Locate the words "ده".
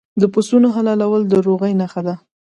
2.07-2.15